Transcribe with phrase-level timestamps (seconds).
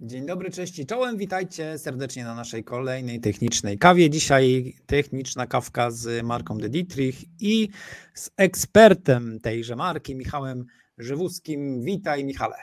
[0.00, 1.16] Dzień dobry, cześć i czołem.
[1.16, 4.10] Witajcie serdecznie na naszej kolejnej technicznej kawie.
[4.10, 7.68] Dzisiaj techniczna kawka z marką The Dietrich i
[8.14, 10.64] z ekspertem tejże marki, Michałem
[10.98, 11.82] Żywuskim.
[11.82, 12.56] Witaj, Michale.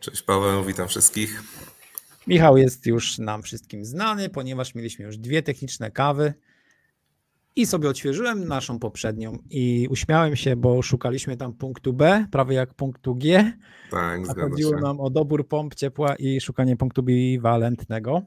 [0.00, 1.42] Cześć Paweł, witam wszystkich.
[2.26, 6.34] Michał jest już nam wszystkim znany, ponieważ mieliśmy już dwie techniczne kawy
[7.56, 12.74] i sobie odświeżyłem naszą poprzednią i uśmiałem się, bo szukaliśmy tam punktu B, prawie jak
[12.74, 13.52] punktu G.
[13.90, 18.22] Tak, a chodziło nam o dobór pomp ciepła i szukanie punktu biwalentnego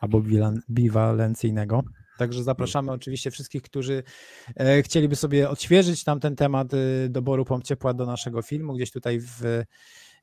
[0.00, 0.22] albo
[0.70, 1.82] biwalencyjnego.
[2.18, 4.02] Także zapraszamy oczywiście wszystkich, którzy
[4.56, 8.74] e, chcieliby sobie odświeżyć tam ten temat e, doboru pomp ciepła do naszego filmu.
[8.74, 9.42] Gdzieś tutaj w,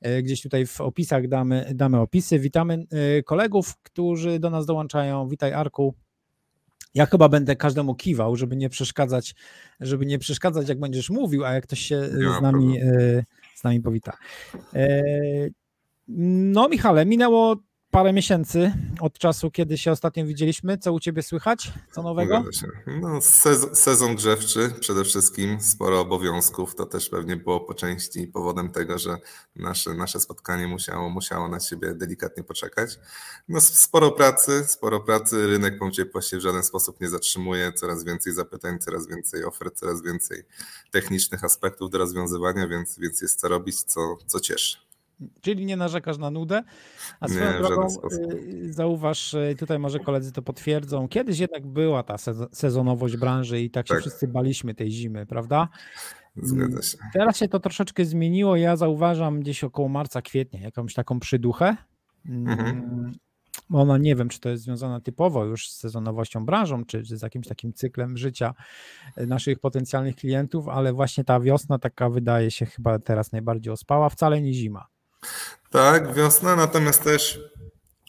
[0.01, 2.39] e, gdzieś tutaj w opisach damy, damy opisy.
[2.39, 2.85] Witamy
[3.25, 5.27] kolegów, którzy do nas dołączają.
[5.27, 5.95] Witaj Arku.
[6.93, 9.35] Ja chyba będę każdemu kiwał, żeby nie przeszkadzać,
[9.79, 13.23] żeby nie przeszkadzać, jak będziesz mówił, a jak ktoś się z nami, e,
[13.55, 14.17] z nami powita.
[14.73, 15.03] E,
[16.07, 17.55] no, Michale, minęło
[17.91, 20.77] parę miesięcy od czasu, kiedy się ostatnio widzieliśmy.
[20.77, 21.71] Co u ciebie słychać?
[21.91, 22.43] Co nowego?
[23.01, 26.75] No, sezon, sezon grzewczy przede wszystkim, sporo obowiązków.
[26.75, 29.17] To też pewnie było po części powodem tego, że
[29.55, 32.99] nasze, nasze spotkanie musiało, musiało na siebie delikatnie poczekać.
[33.49, 35.47] No, sporo pracy, sporo pracy.
[35.47, 37.73] Rynek pomp ciepła się w żaden sposób nie zatrzymuje.
[37.73, 40.43] Coraz więcej zapytań, coraz więcej ofert, coraz więcej
[40.91, 44.90] technicznych aspektów do rozwiązywania, więc, więc jest co robić, co, co cieszy.
[45.41, 46.63] Czyli nie narzekasz na nudę.
[47.19, 52.03] A swoją nie, drogą y, zauważ, y, tutaj może koledzy to potwierdzą, kiedyś jednak była
[52.03, 52.15] ta
[52.51, 54.01] sezonowość branży i tak się tak.
[54.01, 55.67] wszyscy baliśmy tej zimy, prawda?
[56.35, 56.97] Zgadza się.
[57.13, 58.55] Teraz się to troszeczkę zmieniło.
[58.55, 61.75] Ja zauważam gdzieś około marca, kwietnia jakąś taką przyduchę.
[62.25, 62.69] Mhm.
[62.69, 63.11] Mm,
[63.73, 67.21] ona nie wiem, czy to jest związane typowo już z sezonowością branżą, czy, czy z
[67.21, 68.53] jakimś takim cyklem życia
[69.17, 74.41] naszych potencjalnych klientów, ale właśnie ta wiosna taka wydaje się chyba teraz najbardziej ospała, wcale
[74.41, 74.87] nie zima.
[75.69, 77.39] Tak, wiosna, natomiast też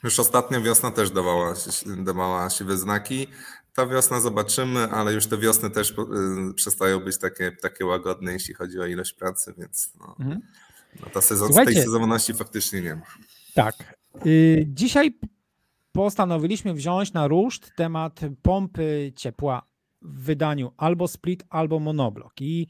[0.03, 1.55] już ostatnia wiosna też dawała,
[1.99, 3.27] dawała siwe znaki.
[3.75, 5.95] Ta wiosna zobaczymy, ale już te wiosny też y,
[6.55, 10.41] przestają być takie, takie łagodne, jeśli chodzi o ilość pracy, więc no, mhm.
[11.01, 13.03] no ta sezon, tej sezonowości faktycznie nie ma.
[13.55, 13.75] Tak.
[14.27, 15.19] Y, dzisiaj
[15.93, 19.63] postanowiliśmy wziąć na ruszt temat pompy ciepła
[20.03, 22.33] w wydaniu albo split, albo monoblok.
[22.41, 22.69] I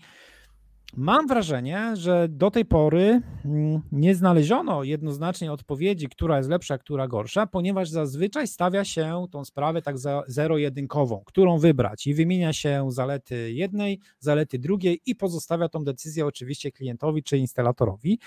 [0.97, 7.09] Mam wrażenie, że do tej pory mm, nie znaleziono jednoznacznie odpowiedzi, która jest lepsza, która
[7.09, 13.53] gorsza, ponieważ zazwyczaj stawia się tą sprawę tak zero-jedynkową, którą wybrać i wymienia się zalety
[13.53, 18.19] jednej, zalety drugiej i pozostawia tą decyzję oczywiście klientowi czy instalatorowi.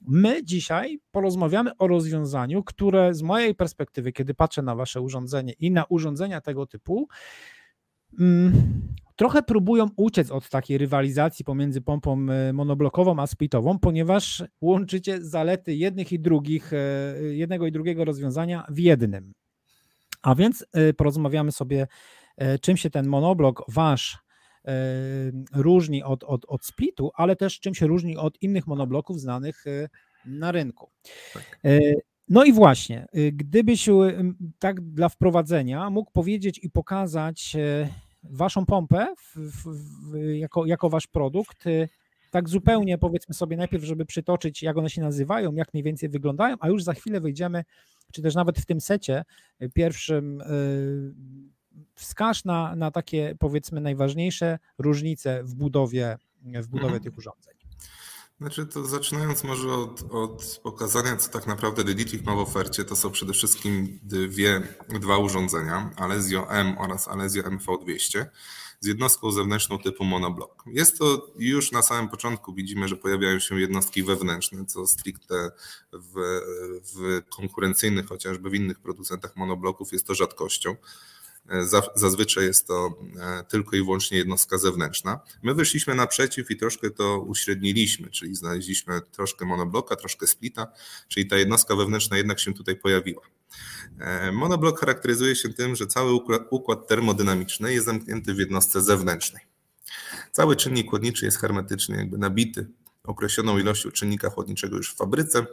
[0.00, 5.70] My dzisiaj porozmawiamy o rozwiązaniu, które z mojej perspektywy, kiedy patrzę na Wasze urządzenie i
[5.70, 7.08] na urządzenia tego typu,
[8.20, 8.52] mm,
[9.20, 15.74] trochę próbują uciec od takiej rywalizacji pomiędzy pompą e, monoblokową a splitową, ponieważ łączycie zalety
[15.74, 16.76] jednych i drugich, e,
[17.22, 19.32] jednego i drugiego rozwiązania w jednym.
[20.22, 21.86] A więc e, porozmawiamy sobie,
[22.60, 24.18] czym się ten monoblok wasz
[25.54, 29.64] różni od, od, od splitu, ale też czym się różni od innych monobloków znanych
[30.26, 30.90] na rynku.
[31.34, 31.60] Tak.
[32.28, 33.88] No i właśnie, gdybyś
[34.58, 37.56] tak dla wprowadzenia mógł powiedzieć i pokazać,
[38.22, 39.64] waszą pompę w, w,
[40.10, 41.88] w, jako, jako wasz produkt, y,
[42.30, 46.56] tak zupełnie powiedzmy sobie najpierw, żeby przytoczyć, jak one się nazywają, jak mniej więcej wyglądają,
[46.60, 47.64] a już za chwilę wyjdziemy,
[48.12, 49.24] czy też nawet w tym secie
[49.62, 51.14] y, pierwszym yy,
[51.94, 57.02] wskaż na, na takie powiedzmy najważniejsze różnice w budowie, w budowie mhm.
[57.02, 57.59] tych urządzeń.
[58.40, 62.96] Znaczy, to zaczynając może od, od pokazania, co tak naprawdę Dedicik ma w ofercie, to
[62.96, 68.24] są przede wszystkim dwie, dwa urządzenia, Alesio M oraz Alesio MV200
[68.80, 70.62] z jednostką zewnętrzną typu monoblock.
[70.66, 75.50] Jest to już na samym początku widzimy, że pojawiają się jednostki wewnętrzne, co stricte
[75.92, 76.40] w,
[76.94, 80.76] w konkurencyjnych, chociażby w innych producentach monobloków jest to rzadkością.
[81.94, 85.20] Zazwyczaj jest to e, tylko i wyłącznie jednostka zewnętrzna.
[85.42, 90.66] My wyszliśmy naprzeciw i troszkę to uśredniliśmy, czyli znaleźliśmy troszkę monobloka, troszkę splita,
[91.08, 93.22] czyli ta jednostka wewnętrzna jednak się tutaj pojawiła.
[94.00, 96.12] E, monoblok charakteryzuje się tym, że cały
[96.50, 99.42] układ termodynamiczny jest zamknięty w jednostce zewnętrznej.
[100.32, 102.66] Cały czynnik chłodniczy jest hermetycznie jakby nabity
[103.04, 105.46] określoną ilością czynnika chłodniczego już w fabryce,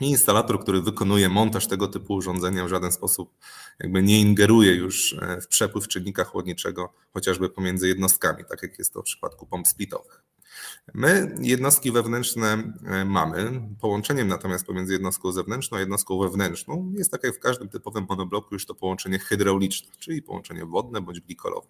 [0.00, 3.34] i instalator, który wykonuje montaż tego typu urządzenia w żaden sposób
[3.80, 8.92] jakby nie ingeruje już e, w przepływ czynnika chłodniczego, chociażby pomiędzy jednostkami, tak jak jest
[8.92, 10.22] to w przypadku pomp splitowych.
[10.94, 17.24] My jednostki wewnętrzne e, mamy, połączeniem natomiast pomiędzy jednostką zewnętrzną a jednostką wewnętrzną jest tak
[17.24, 21.68] jak w każdym typowym monobloku już to połączenie hydrauliczne, czyli połączenie wodne bądź glikolowe.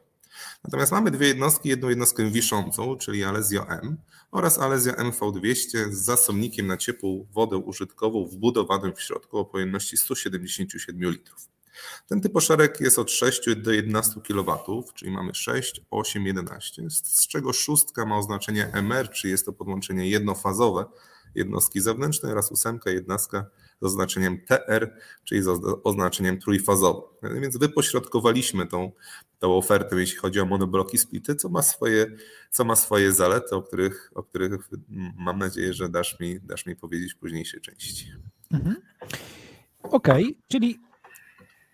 [0.65, 3.97] Natomiast mamy dwie jednostki, jedną jednostkę wiszącą, czyli Alezio M
[4.31, 11.11] oraz Alezja MV200 z zasobnikiem na ciepłą wodę użytkową wbudowanym w środku o pojemności 177
[11.11, 11.49] litrów.
[12.09, 17.29] Ten typ oszerek jest od 6 do 11 kW, czyli mamy 6, 8, 11, z
[17.29, 20.85] czego szóstka ma oznaczenie MR, czyli jest to podłączenie jednofazowe
[21.35, 23.47] jednostki zewnętrznej oraz ósemka, jednostka
[23.83, 24.95] z oznaczeniem TR,
[25.25, 25.49] czyli z
[25.85, 27.03] oznaczeniem trójfazowym.
[27.41, 28.93] Więc wypośrodkowaliśmy tą,
[29.39, 32.07] tą ofertę, jeśli chodzi o monobloki splity, co ma swoje,
[32.51, 34.69] co ma swoje zalety, o których, o których
[35.17, 38.13] mam nadzieję, że dasz mi, dasz mi powiedzieć w późniejszej części.
[38.53, 38.77] Mhm.
[39.83, 40.79] Okej, okay, czyli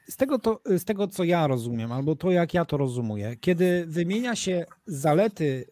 [0.08, 3.84] z tego, to, z tego, co ja rozumiem, albo to, jak ja to rozumuję, kiedy
[3.86, 5.66] wymienia się zalety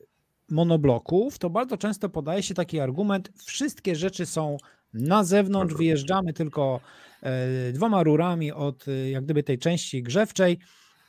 [0.51, 4.57] monobloków, to bardzo często podaje się taki argument, wszystkie rzeczy są
[4.93, 6.81] na zewnątrz, wyjeżdżamy tylko
[7.23, 10.59] e, dwoma rurami od e, jak gdyby tej części grzewczej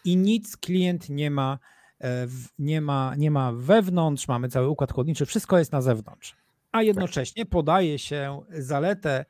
[0.06, 1.60] i nic klient nie ma,
[2.01, 2.28] e,
[2.60, 6.36] nie ma, nie ma wewnątrz, mamy cały układ chłodniczy, wszystko jest na zewnątrz.
[6.72, 9.25] A jednocześnie podaje się zaletę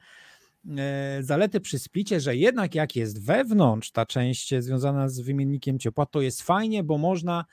[1.19, 6.21] zalety przy splicie, że jednak jak jest wewnątrz ta część związana z wymiennikiem ciepła, to
[6.21, 7.45] jest fajnie, bo można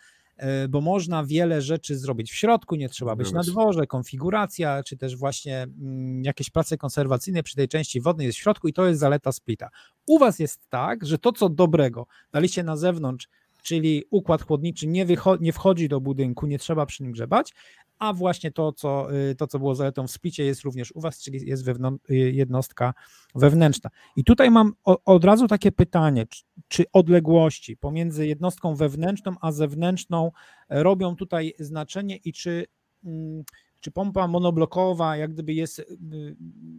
[0.69, 5.17] bo można wiele rzeczy zrobić w środku, nie trzeba być na dworze, konfiguracja, czy też
[5.17, 9.01] właśnie mm, jakieś prace konserwacyjne przy tej części wodnej jest w środku i to jest
[9.01, 9.69] zaleta splita.
[10.07, 13.29] U Was jest tak, że to co dobrego daliście na zewnątrz,
[13.63, 15.07] czyli układ chłodniczy nie,
[15.41, 17.55] nie wchodzi do budynku, nie trzeba przy nim grzebać,
[17.99, 21.23] a właśnie to co, y, to, co było zaletą w splicie jest również u Was,
[21.23, 22.95] czyli jest y, jednostka
[23.35, 23.91] wewnętrzna.
[24.17, 24.73] I tutaj mam
[25.05, 30.33] od razu takie pytanie, czy, czy odległości pomiędzy jednostką wewnętrzną a zewnętrzną
[30.69, 32.67] e, robią tutaj znaczenie i czy
[33.05, 33.45] mm,
[33.81, 35.87] czy pompa monoblokowa jak gdyby jest, y,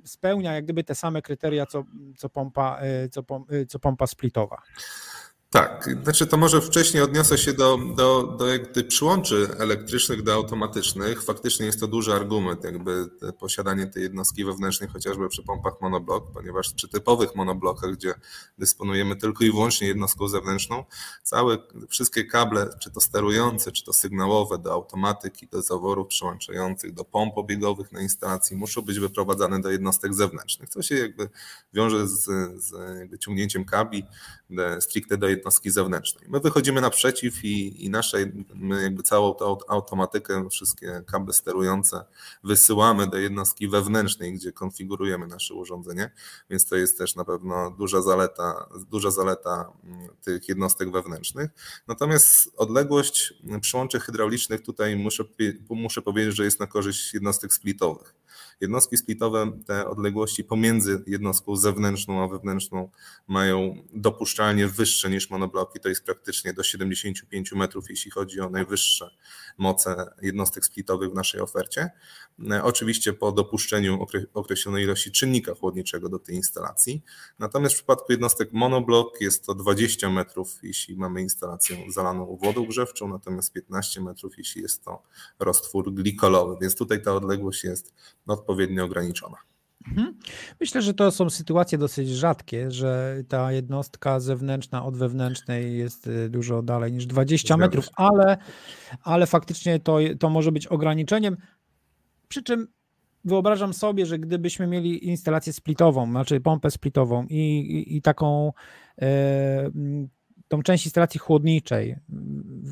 [0.06, 1.84] spełnia jak gdyby te same kryteria, co,
[2.18, 2.80] co, pompa,
[3.12, 3.24] co,
[3.68, 4.58] co pompa splitowa?
[5.52, 11.24] Tak, znaczy to może wcześniej odniosę się do, do, do jakby przyłączy elektrycznych do automatycznych.
[11.24, 13.10] Faktycznie jest to duży argument, jakby
[13.40, 18.14] posiadanie tej jednostki wewnętrznej, chociażby przy pompach monoblok, ponieważ przy typowych monoblokach, gdzie
[18.58, 20.84] dysponujemy tylko i wyłącznie jednostką zewnętrzną,
[21.24, 21.58] całe,
[21.90, 27.38] wszystkie kable, czy to sterujące, czy to sygnałowe do automatyki, do zaworów przyłączających, do pomp
[27.38, 31.30] obiegowych na instalacji muszą być wyprowadzane do jednostek zewnętrznych, co się jakby
[31.74, 32.24] wiąże z,
[32.64, 34.06] z jakby ciągnięciem kabli
[34.80, 36.30] stricte do jednostki zewnętrznej.
[36.30, 38.18] My wychodzimy naprzeciw i, i nasze,
[38.82, 42.06] jakby całą tą automatykę, wszystkie kable sterujące
[42.44, 46.12] wysyłamy do jednostki wewnętrznej, gdzie konfigurujemy nasze urządzenie,
[46.50, 51.50] więc to jest też na pewno duża zaleta, duża zaleta mm, tych jednostek wewnętrznych.
[51.88, 55.24] Natomiast odległość przyłączy hydraulicznych tutaj muszę,
[55.70, 58.16] muszę powiedzieć, że jest na korzyść jednostek splitowych.
[58.62, 62.90] Jednostki splitowe, te odległości pomiędzy jednostką zewnętrzną a wewnętrzną
[63.28, 69.10] mają dopuszczalnie wyższe niż monobloki, to jest praktycznie do 75 metrów, jeśli chodzi o najwyższe
[69.58, 71.90] moce jednostek splitowych w naszej ofercie.
[72.64, 77.04] Oczywiście po dopuszczeniu określonej ilości czynnika chłodniczego do tej instalacji.
[77.40, 83.08] Natomiast w przypadku jednostek monoblok jest to 20 metrów, jeśli mamy instalację zalaną wodą grzewczą,
[83.08, 85.04] natomiast 15 metrów, jeśli jest to
[85.40, 87.94] roztwór glikolowy, więc tutaj ta odległość jest
[88.50, 89.38] odpowiednio ograniczona.
[89.88, 90.18] Mhm.
[90.60, 96.30] Myślę, że to są sytuacje dosyć rzadkie, że ta jednostka zewnętrzna od wewnętrznej jest y,
[96.30, 98.38] dużo dalej niż 20 metrów, ale,
[99.04, 101.38] ale faktycznie to, to może być ograniczeniem.
[102.28, 102.68] Przy czym
[103.26, 108.54] wyobrażam sobie, że gdybyśmy mieli instalację splitową, znaczy pompę splitową i, i, i taką
[109.02, 109.72] e,
[110.50, 111.96] tą część instalacji chłodniczej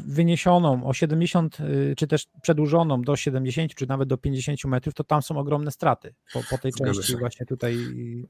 [0.07, 5.03] wyniesioną o 70, y, czy też przedłużoną do 70, czy nawet do 50 metrów, to
[5.03, 7.17] tam są ogromne straty po, po tej Zgadza części się.
[7.17, 7.77] właśnie tutaj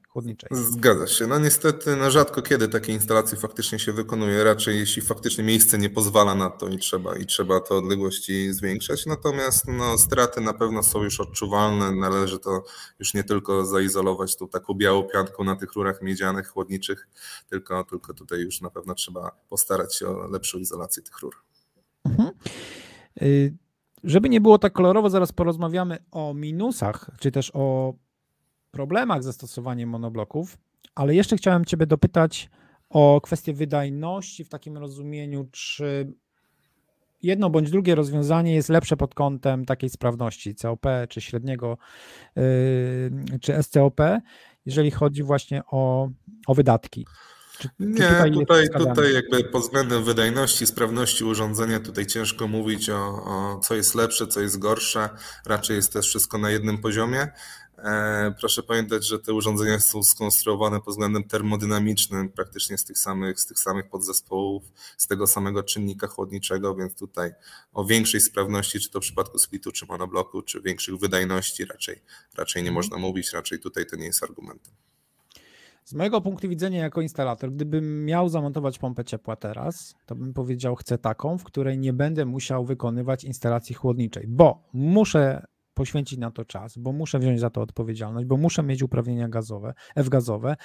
[0.08, 0.48] chłodniczej.
[0.52, 1.26] Zgadza się.
[1.26, 5.90] No niestety, no rzadko kiedy takie instalacje faktycznie się wykonuje, raczej jeśli faktycznie miejsce nie
[5.90, 10.82] pozwala na to i trzeba, i trzeba te odległości zwiększać, natomiast no, straty na pewno
[10.82, 12.64] są już odczuwalne, należy to
[12.98, 17.08] już nie tylko zaizolować tą taką białą pianką na tych rurach miedzianych, chłodniczych,
[17.50, 21.34] tylko, tylko tutaj już na pewno trzeba postarać się o lepszą izolację tych rur.
[22.04, 22.30] Mhm.
[23.22, 23.56] Y,
[24.04, 27.94] żeby nie było tak kolorowo, zaraz porozmawiamy o minusach, czy też o
[28.70, 30.58] problemach ze stosowaniem monobloków,
[30.94, 32.50] ale jeszcze chciałem Ciebie dopytać
[32.90, 36.12] o kwestię wydajności w takim rozumieniu, czy
[37.22, 41.78] jedno bądź drugie rozwiązanie jest lepsze pod kątem takiej sprawności COP, czy średniego,
[42.36, 44.00] yy, czy SCOP,
[44.66, 46.10] jeżeli chodzi właśnie o,
[46.46, 47.06] o wydatki.
[47.58, 53.24] Czy, nie, tutaj, tutaj, tutaj jakby pod względem wydajności, sprawności urządzenia tutaj ciężko mówić o,
[53.24, 55.08] o co jest lepsze, co jest gorsze.
[55.46, 57.28] Raczej jest też wszystko na jednym poziomie.
[57.78, 63.40] E, proszę pamiętać, że te urządzenia są skonstruowane pod względem termodynamicznym praktycznie z tych samych,
[63.40, 64.62] z tych samych podzespołów,
[64.96, 67.30] z tego samego czynnika chłodniczego, więc tutaj
[67.72, 72.02] o większej sprawności, czy to w przypadku splitu, czy monobloku, czy większych wydajności raczej,
[72.36, 72.74] raczej nie mhm.
[72.74, 74.74] można mówić, raczej tutaj to nie jest argumentem.
[75.88, 80.76] Z mojego punktu widzenia jako instalator, gdybym miał zamontować pompę ciepła teraz, to bym powiedział,
[80.76, 86.44] chcę taką, w której nie będę musiał wykonywać instalacji chłodniczej, bo muszę poświęcić na to
[86.44, 90.56] czas, bo muszę wziąć za to odpowiedzialność, bo muszę mieć uprawnienia gazowe, F-gazowe,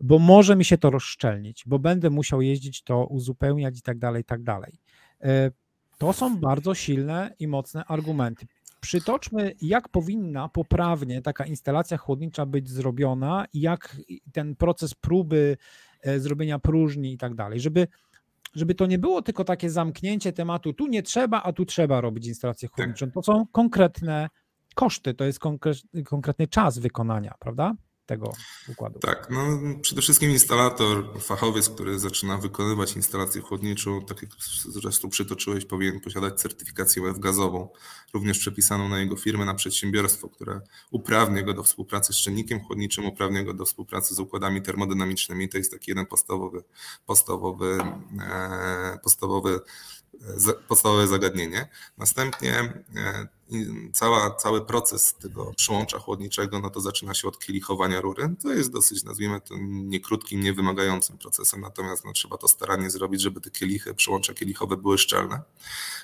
[0.00, 4.22] bo może mi się to rozszczelnić, bo będę musiał jeździć to uzupełniać i tak dalej,
[4.22, 4.78] i tak dalej.
[5.20, 5.50] E,
[5.98, 8.46] to są bardzo silne i mocne argumenty.
[8.80, 13.96] Przytoczmy, jak powinna poprawnie taka instalacja chłodnicza być zrobiona, jak
[14.32, 15.56] ten proces próby
[16.02, 17.88] e, zrobienia próżni i tak dalej, żeby
[18.54, 22.26] żeby to nie było tylko takie zamknięcie tematu, tu nie trzeba, a tu trzeba robić
[22.26, 22.76] instalację tak.
[22.76, 23.10] chłodniczą.
[23.10, 24.28] To są konkretne
[24.74, 25.38] koszty, to jest
[26.04, 27.74] konkretny czas wykonania, prawda?
[28.10, 28.32] Tego
[28.68, 28.98] układu.
[28.98, 34.30] Tak, no przede wszystkim instalator, fachowiec, który zaczyna wykonywać instalację chłodniczą, tak jak
[34.68, 37.68] zresztą przytoczyłeś, powinien posiadać certyfikację F-gazową,
[38.14, 43.06] również przepisaną na jego firmę, na przedsiębiorstwo, które uprawnia go do współpracy z czynnikiem chłodniczym,
[43.06, 45.48] uprawnia go do współpracy z układami termodynamicznymi.
[45.48, 46.62] To jest taki jeden podstawowy,
[47.06, 47.78] podstawowy,
[48.20, 49.60] e, podstawowy
[50.68, 51.68] podstawowe zagadnienie.
[51.98, 52.82] Następnie
[53.52, 58.34] e, cała, cały proces tego przyłącza chłodniczego, no to zaczyna się od kielichowania rury.
[58.42, 63.40] To jest dosyć, nazwijmy to, niekrótkim, niewymagającym procesem, natomiast no, trzeba to starannie zrobić, żeby
[63.40, 65.42] te kielichy, przyłącza kielichowe były szczelne.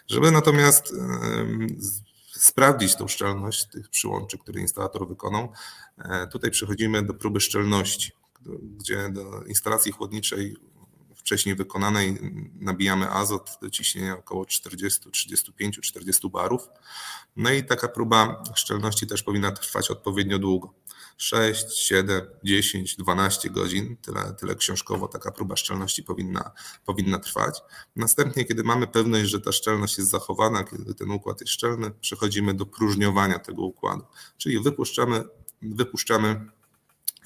[0.09, 0.93] Żeby natomiast
[2.37, 5.53] sprawdzić tą szczelność tych przyłączy, które instalator wykonał,
[5.99, 8.12] e, tutaj przechodzimy do próby szczelności,
[8.79, 10.57] gdzie do instalacji chłodniczej
[11.26, 12.18] wcześniej wykonanej
[12.61, 16.68] nabijamy azot do ciśnienia około 40, 35, 40 barów.
[17.37, 20.75] No i taka próba szczelności też powinna trwać odpowiednio długo.
[21.16, 26.50] 6, 7, 10, 12 godzin, tyle, tyle książkowo taka próba szczelności powinna,
[26.85, 27.61] powinna trwać.
[27.97, 32.54] Następnie, kiedy mamy pewność, że ta szczelność jest zachowana, kiedy ten układ jest szczelny, przechodzimy
[32.54, 34.04] do próżniowania tego układu,
[34.38, 35.25] czyli wypuszczamy,
[35.62, 36.56] wypuszczamy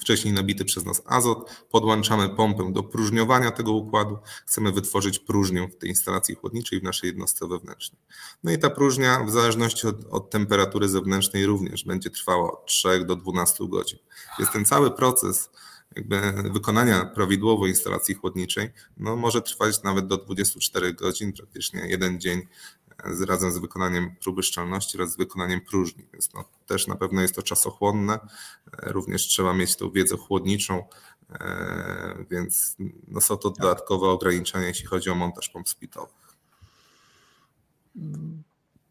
[0.01, 5.77] wcześniej nabity przez nas azot, podłączamy pompę do próżniowania tego układu, chcemy wytworzyć próżnię w
[5.77, 8.01] tej instalacji chłodniczej w naszej jednostce wewnętrznej.
[8.43, 13.05] No i ta próżnia w zależności od, od temperatury zewnętrznej również będzie trwała od 3
[13.05, 13.99] do 12 godzin.
[14.39, 15.49] Jest ten cały proces
[16.53, 22.41] wykonania prawidłowo instalacji chłodniczej no, może trwać nawet do 24 godzin, praktycznie jeden dzień
[23.27, 27.35] razem z wykonaniem próby szczelności oraz z wykonaniem próżni, więc no, też na pewno jest
[27.35, 28.19] to czasochłonne.
[28.83, 30.83] Również trzeba mieć tą wiedzę chłodniczą,
[31.31, 32.75] e, więc
[33.07, 36.37] no, są to dodatkowe ograniczenia, jeśli chodzi o montaż pomp splitowych.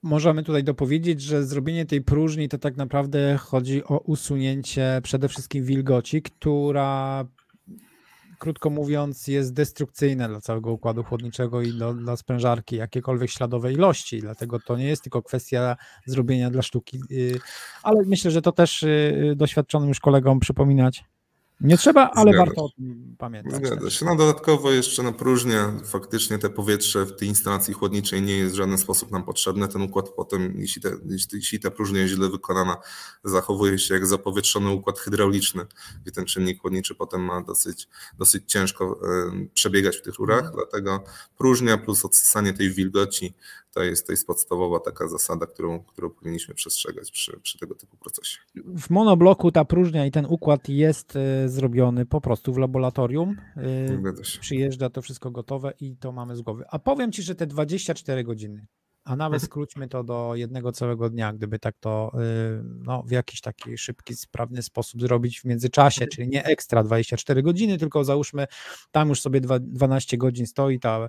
[0.02, 5.64] Możemy tutaj dopowiedzieć, że zrobienie tej próżni to tak naprawdę chodzi o usunięcie przede wszystkim
[5.64, 7.24] wilgoci, która
[8.40, 14.20] krótko mówiąc, jest destrukcyjne dla całego układu chłodniczego i do, dla sprężarki jakiekolwiek śladowe ilości.
[14.20, 17.40] Dlatego to nie jest tylko kwestia zrobienia dla sztuki, y,
[17.82, 21.04] ale myślę, że to też y, doświadczonym już kolegom przypominać
[21.60, 23.66] nie trzeba, ale Zgadza warto o tym pamiętać.
[23.66, 24.06] Zgadza się.
[24.06, 28.56] No dodatkowo jeszcze na próżnię faktycznie te powietrze w tej instalacji chłodniczej nie jest w
[28.56, 29.68] żaden sposób nam potrzebne.
[29.68, 30.90] Ten układ potem, jeśli, te,
[31.32, 32.76] jeśli ta próżnia jest źle wykonana,
[33.24, 35.66] zachowuje się jak zapowietrzony układ hydrauliczny,
[36.02, 37.88] gdzie ten czynnik chłodniczy potem ma dosyć,
[38.18, 39.00] dosyć ciężko
[39.54, 40.54] przebiegać w tych rurach, mhm.
[40.54, 41.04] dlatego
[41.38, 43.34] próżnia plus odsysanie tej wilgoci
[43.74, 47.96] to jest, to jest podstawowa taka zasada, którą, którą powinniśmy przestrzegać przy, przy tego typu
[47.96, 48.38] procesie.
[48.54, 53.36] W monobloku ta próżnia i ten układ jest e, zrobiony po prostu w laboratorium.
[53.56, 56.64] E, przyjeżdża to wszystko gotowe i to mamy z głowy.
[56.70, 58.66] A powiem Ci, że te 24 godziny,
[59.10, 63.40] a nawet skróćmy to do jednego całego dnia, gdyby tak to y, no, w jakiś
[63.40, 68.46] taki szybki, sprawny sposób zrobić w międzyczasie, czyli nie ekstra 24 godziny, tylko załóżmy,
[68.90, 71.08] tam już sobie 12 godzin stoi ta,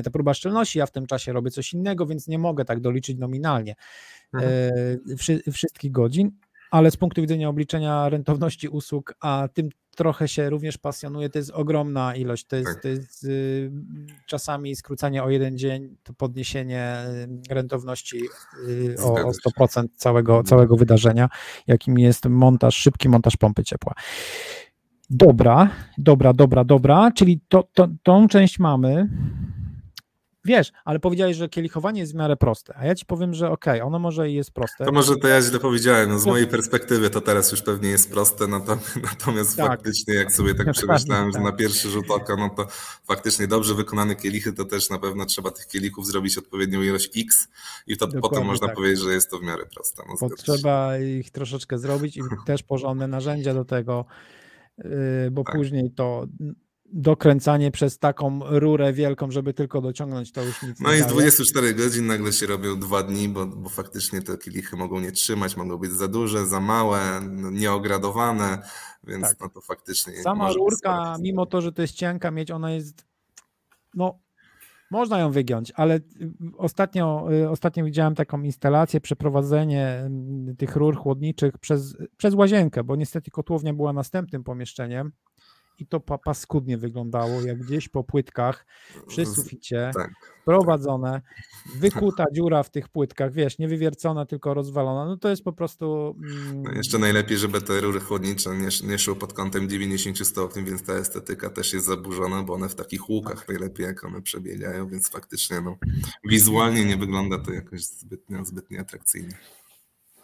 [0.00, 2.80] y, ta próba szczelności, ja w tym czasie robię coś innego, więc nie mogę tak
[2.80, 3.74] doliczyć nominalnie
[4.34, 4.52] mhm.
[5.48, 6.30] Y, wszystkich godzin,
[6.70, 11.50] ale z punktu widzenia obliczenia rentowności usług, a tym trochę się również pasjonuje, to jest
[11.50, 12.82] ogromna ilość, to jest, tak.
[12.82, 13.70] to jest y,
[14.26, 16.96] czasami skrócenie o jeden dzień, to podniesienie
[17.50, 18.22] y, rentowności
[18.68, 19.30] y, o, o
[19.60, 20.46] 100% całego, mhm.
[20.46, 21.28] całego wydarzenia,
[21.66, 23.92] jakim jest montaż, szybki montaż pompy ciepła.
[25.10, 29.08] Dobra, dobra, dobra, dobra, czyli to, to, tą część mamy.
[30.44, 33.74] Wiesz, ale powiedziałeś, że kielichowanie jest w miarę proste, a ja ci powiem, że okej,
[33.74, 34.84] okay, ono może i jest proste.
[34.84, 38.12] To może to ja źle powiedziałem, no z mojej perspektywy to teraz już pewnie jest
[38.12, 39.66] proste, natomiast tak.
[39.66, 41.40] faktycznie jak sobie tak przemyślałem, tak.
[41.40, 42.66] że na pierwszy rzut oka, no to
[43.04, 47.48] faktycznie dobrze wykonane kielichy, to też na pewno trzeba tych kielichów zrobić odpowiednią ilość X
[47.86, 48.76] i to Dokładnie potem można tak.
[48.76, 50.02] powiedzieć, że jest to w miarę proste.
[50.08, 54.04] No, Potrzeba ich troszeczkę zrobić i też porządne narzędzia do tego,
[54.78, 55.54] y, bo tak.
[55.54, 56.26] później to
[56.92, 61.74] dokręcanie przez taką rurę wielką, żeby tylko dociągnąć, to już nic no i z 24
[61.74, 65.78] godzin nagle się robią dwa dni, bo, bo faktycznie te kielichy mogą nie trzymać, mogą
[65.78, 68.58] być za duże, za małe, no, nieogradowane,
[69.04, 69.40] więc tak.
[69.40, 70.22] no to faktycznie...
[70.22, 73.06] Sama rurka, mimo to, że to jest cienka mieć, ona jest,
[73.94, 74.18] no
[74.90, 76.00] można ją wygiąć, ale
[76.56, 83.30] ostatnio, ostatnio widziałem taką instalację, przeprowadzenie mm, tych rur chłodniczych przez, przez łazienkę, bo niestety
[83.30, 85.12] kotłownia była następnym pomieszczeniem
[85.80, 88.66] i to paskudnie wyglądało, jak gdzieś po płytkach
[89.06, 90.10] przy suficie, tak,
[90.44, 91.22] prowadzone,
[91.80, 96.16] wykuta dziura w tych płytkach, wiesz, nie wywiercona, tylko rozwalona, no to jest po prostu...
[96.24, 96.62] Mm...
[96.62, 100.82] No jeszcze najlepiej, żeby te rury chłodnicze nie, nie szły pod kątem 90 stopni, więc
[100.82, 105.10] ta estetyka też jest zaburzona, bo one w takich łukach najlepiej, jak one przebiegają, więc
[105.10, 105.76] faktycznie no,
[106.24, 109.38] wizualnie nie wygląda to jakoś zbytnio, zbytnio atrakcyjnie.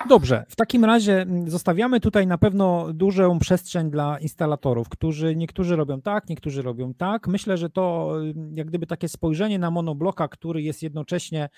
[0.08, 5.76] Dobrze, w takim razie mm, zostawiamy tutaj na pewno dużą przestrzeń dla instalatorów, którzy niektórzy
[5.76, 7.28] robią tak, niektórzy robią tak.
[7.28, 11.48] Myślę, że to mm, jak gdyby takie spojrzenie na monobloka, który jest jednocześnie,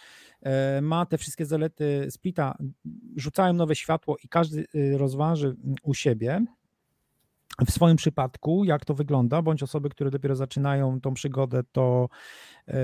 [0.43, 2.59] e, ma te wszystkie zalety splita,
[3.17, 6.45] rzucają nowe światło i każdy y, rozważy mm, u siebie
[7.67, 12.09] w swoim przypadku, jak to wygląda, bądź osoby, które dopiero zaczynają tą przygodę, to
[12.69, 12.75] e,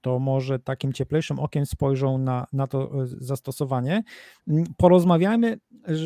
[0.00, 4.02] to może takim cieplejszym okiem spojrzą na, na to e, zastosowanie.
[4.48, 5.58] Mm, porozmawiajmy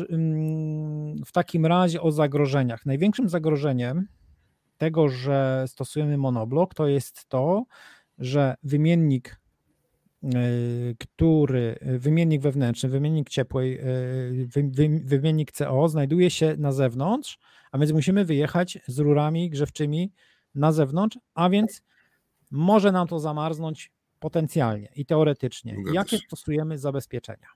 [0.09, 2.85] mm, w takim razie o zagrożeniach.
[2.85, 4.07] Największym zagrożeniem
[4.77, 7.65] tego, że stosujemy monoblok, to jest to,
[8.17, 9.39] że wymiennik,
[10.23, 10.29] e,
[10.99, 13.83] który, wymiennik wewnętrzny, wymiennik ciepłej, e,
[15.03, 17.39] wymiennik CO znajduje się na zewnątrz,
[17.71, 20.11] a więc musimy wyjechać z rurami grzewczymi
[20.55, 21.81] na zewnątrz, a więc
[22.55, 25.77] może nam to zamarznąć potencjalnie i teoretycznie.
[25.93, 27.47] Jakie stosujemy zabezpieczenia?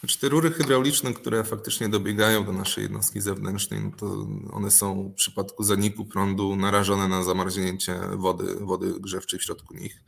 [0.00, 5.08] Znaczy te rury hydrauliczne, które faktycznie dobiegają do naszej jednostki zewnętrznej, no to one są
[5.08, 10.02] w przypadku zaniku prądu narażone na zamarznięcie wody, wody grzewczej w środku nich.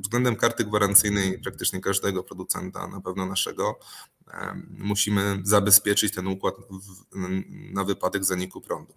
[0.00, 3.78] Względem karty gwarancyjnej praktycznie każdego producenta, na pewno naszego,
[4.70, 6.54] musimy zabezpieczyć ten układ
[7.72, 8.94] na wypadek zaniku prądu.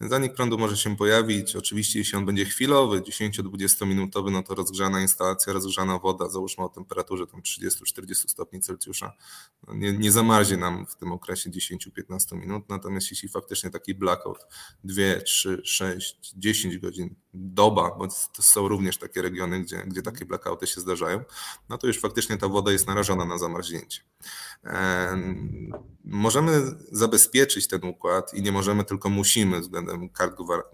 [0.00, 5.00] Zanik prądu może się pojawić, oczywiście jeśli on będzie chwilowy, 10-20 minutowy, no to rozgrzana
[5.00, 9.12] instalacja, rozgrzana woda, załóżmy o temperaturze tam 30-40 stopni Celsjusza,
[9.66, 14.38] no nie, nie zamarznie nam w tym okresie 10-15 minut, natomiast jeśli faktycznie taki blackout
[14.84, 20.24] 2, 3, 6, 10 godzin, doba, bo to są również takie regiony, gdzie, gdzie takie
[20.24, 21.24] blackouty się zdarzają,
[21.68, 24.00] no to już faktycznie ta woda jest narażona na zamarznięcie.
[26.04, 30.08] Możemy zabezpieczyć ten układ i nie możemy, tylko musimy względem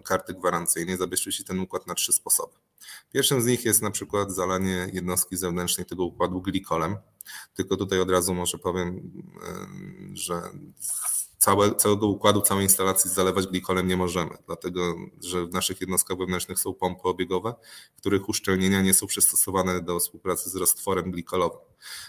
[0.04, 2.54] karty gwarancyjnej zabezpieczyć ten układ na trzy sposoby.
[3.12, 6.96] Pierwszym z nich jest na przykład zalanie jednostki zewnętrznej tego układu glikolem.
[7.54, 9.12] Tylko tutaj od razu może powiem,
[10.12, 10.42] że
[11.42, 16.58] całe, całego układu, całej instalacji zalewać glikolem nie możemy, dlatego że w naszych jednostkach wewnętrznych
[16.58, 17.54] są pompy obiegowe,
[17.96, 21.60] których uszczelnienia nie są przystosowane do współpracy z roztworem glikolowym.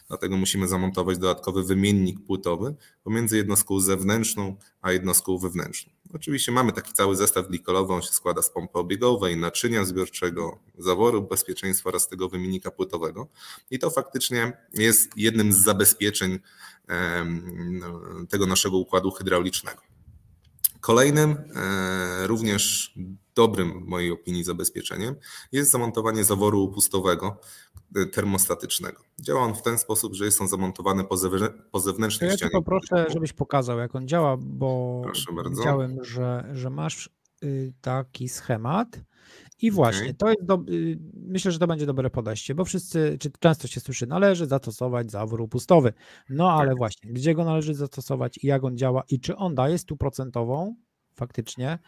[0.08, 5.93] Dlatego musimy zamontować dodatkowy wymiennik płytowy pomiędzy jednostką zewnętrzną a jednostką wewnętrzną.
[6.13, 11.22] Oczywiście mamy taki cały zestaw glikolowy, on się składa z pompy obiegowej, naczynia zbiorczego, zaworu
[11.22, 13.28] bezpieczeństwa oraz tego wymiennika płytowego
[13.72, 16.39] i to faktycznie jest jednym z zabezpieczeń
[18.30, 19.82] tego naszego układu hydraulicznego.
[20.84, 22.93] Kolejnym, e, również
[23.36, 25.15] dobrym w mojej opinii zabezpieczeniem
[25.52, 27.38] jest zamontowanie zaworu upustowego
[27.96, 29.02] e, termostatycznego.
[29.19, 31.04] Działa on w ten sposób, że jest on zamontowany
[31.72, 32.52] po, zewnętrznej ja ścianie.
[32.54, 35.02] Ja poproszę, żebyś pokazał jak on działa, bo
[35.50, 37.10] widziałem, że, że masz
[37.43, 38.88] y, taki schemat
[39.62, 40.13] i właśnie, okay.
[40.13, 43.80] to jest do, y, myślę, że to będzie dobre podejście, bo wszyscy, czy często się
[43.80, 45.94] słyszy, należy zastosować zawór upustowy.
[46.30, 46.78] No ale tak.
[46.78, 50.76] właśnie, gdzie go należy zastosować i jak on działa i czy on daje stuprocentową
[51.16, 51.80] faktycznie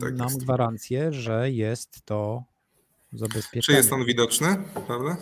[0.00, 0.44] tak nam jest.
[0.44, 2.44] gwarancję, że jest to
[3.12, 3.62] zabezpieczone.
[3.62, 5.16] Czy jest on widoczny, prawda?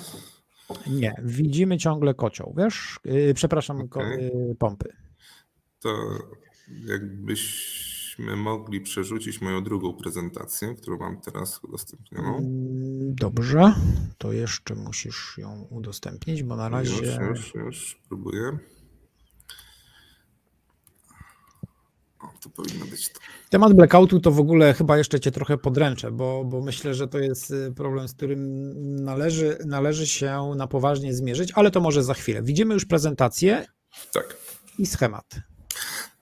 [0.87, 3.01] Nie, widzimy ciągle kocioł, wiesz?
[3.05, 4.31] Yy, przepraszam, okay.
[4.59, 4.93] pompy.
[5.81, 6.19] To
[6.87, 12.37] jakbyś byśmy mogli przerzucić moją drugą prezentację, którą mam teraz udostępnioną.
[12.39, 13.75] Mm, dobrze,
[14.19, 17.07] to jeszcze musisz ją udostępnić, bo na razie.
[17.07, 18.59] Już, już, już, próbuję.
[22.21, 23.21] O, to powinno być to.
[23.51, 27.19] Temat blackoutu to w ogóle chyba jeszcze cię trochę podręczę, bo, bo myślę, że to
[27.19, 32.15] jest y, problem, z którym należy, należy się na poważnie zmierzyć, ale to może za
[32.15, 32.43] chwilę.
[32.43, 33.67] Widzimy już prezentację
[34.13, 34.37] tak.
[34.79, 35.50] i schemat.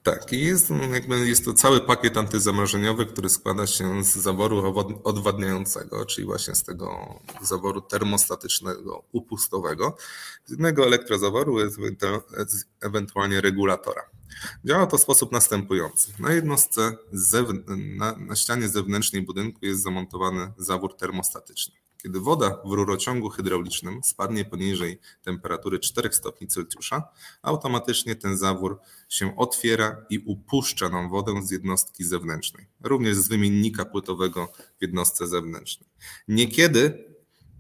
[0.03, 6.07] Tak, i jest, jakby jest to cały pakiet antyzamrożeniowy, który składa się z zaworu odwadniającego,
[6.07, 9.97] czyli właśnie z tego zaworu termostatycznego, upustowego,
[10.47, 11.57] z jednego elektrozaworu,
[12.81, 14.03] ewentualnie regulatora.
[14.65, 16.13] Działa to w sposób następujący.
[16.19, 16.97] Na jednostce
[17.77, 21.75] na, na ścianie zewnętrznej budynku jest zamontowany zawór termostatyczny.
[22.03, 27.03] Kiedy woda w rurociągu hydraulicznym spadnie poniżej temperatury 4 stopni Celsjusza,
[27.43, 33.85] automatycznie ten zawór się otwiera i upuszcza nam wodę z jednostki zewnętrznej, również z wymiennika
[33.85, 35.89] płytowego w jednostce zewnętrznej.
[36.29, 37.05] Niekiedy,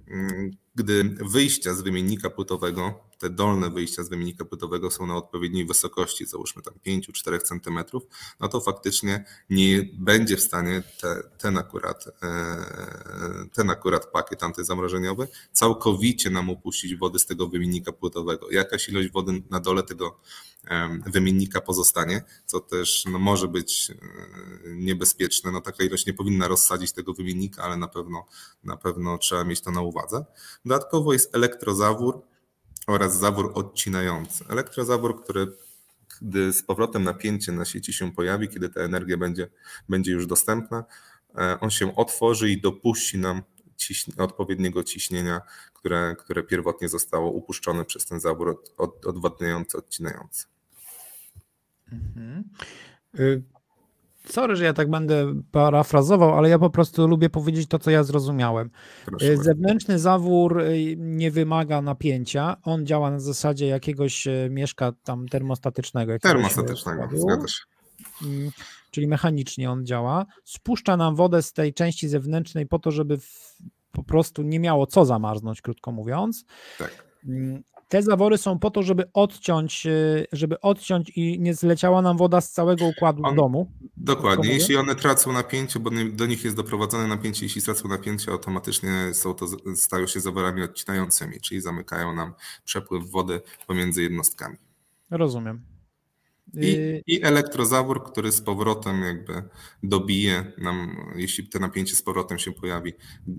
[0.08, 5.66] mm, gdy wyjścia z wymiennika płytowego te dolne wyjścia z wymiennika płytowego są na odpowiedniej
[5.66, 8.00] wysokości, załóżmy tam 5-4 cm,
[8.40, 15.28] no to faktycznie nie będzie w stanie te, ten, akurat, e, ten akurat pakiet antyzamrożeniowy
[15.52, 18.50] całkowicie nam upuścić wody z tego wymiennika płytowego.
[18.50, 20.20] Jakaś ilość wody na dole tego
[21.06, 23.94] wymiennika pozostanie, co też no, może być e,
[24.74, 25.52] niebezpieczne.
[25.52, 28.26] No, taka ilość nie powinna rozsadzić tego wymiennika, ale na pewno,
[28.64, 30.24] na pewno trzeba mieć to na uwadze.
[30.64, 32.22] Dodatkowo jest elektrozawór,
[32.88, 34.44] oraz zawór odcinający.
[34.48, 35.46] Elektrozawór, który
[36.22, 39.48] gdy z powrotem napięcie na sieci się pojawi, kiedy ta energia będzie,
[39.88, 40.84] będzie już dostępna,
[41.38, 43.42] e, on się otworzy i dopuści nam
[44.16, 45.40] odpowiedniego ciśnienia,
[45.72, 50.46] które, które pierwotnie zostało upuszczone przez ten zawór od, od, odwadniający, odcinający.
[51.92, 52.44] Mhm.
[53.18, 53.42] Y,
[54.30, 58.04] Sorry, że ja tak będę parafrazował, ale ja po prostu lubię powiedzieć to, co ja
[58.04, 58.70] zrozumiałem.
[59.06, 62.56] Proszę Zewnętrzny zawór y, nie wymaga napięcia.
[62.62, 66.18] On działa na zasadzie jakiegoś y, mieszka tam termostatycznego.
[66.18, 67.62] Termostatycznego, zgadza się.
[68.22, 68.50] Mm,
[68.90, 70.26] czyli mechanicznie on działa.
[70.44, 73.18] Spuszcza nam wodę z tej części zewnętrznej po to, żeby
[73.92, 76.44] po prostu nie miało co zamarznąć, krótko mówiąc.
[76.78, 77.04] Tak.
[77.88, 82.40] Te zawory są po to, żeby odciąć, y, żeby odciąć i nie zleciała nam woda
[82.40, 83.72] z całego układu On, domu.
[83.96, 84.52] Dokładnie.
[84.52, 89.34] Jeśli one tracą napięcie, bo do nich jest doprowadzone napięcie, jeśli tracą napięcie, automatycznie są
[89.34, 94.56] to, stają się zaworami odcinającymi, czyli zamykają nam przepływ wody pomiędzy jednostkami.
[95.10, 95.62] Rozumiem.
[96.54, 99.42] I, y- I elektrozawór, który z powrotem jakby
[99.82, 102.92] dobije nam, jeśli to napięcie z powrotem się pojawi,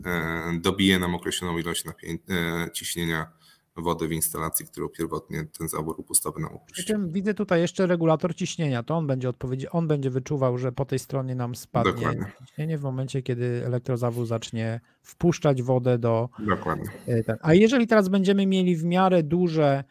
[0.05, 3.31] e, dobije nam określoną ilość napię- e, ciśnienia
[3.77, 7.11] wody w instalacji, którą pierwotnie ten zawór upustowy nam upuścił.
[7.11, 10.99] Widzę tutaj jeszcze regulator ciśnienia, to on będzie odpowiedzi, on będzie wyczuwał, że po tej
[10.99, 12.31] stronie nam spadnie Dokładnie.
[12.47, 16.29] ciśnienie w momencie, kiedy elektrozawór zacznie wpuszczać wodę do...
[16.39, 16.89] Dokładnie.
[17.07, 19.83] E, A jeżeli teraz będziemy mieli w miarę duże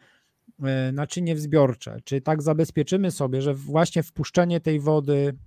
[0.63, 5.37] e, naczynie wzbiorcze, czy tak zabezpieczymy sobie, że właśnie wpuszczenie tej wody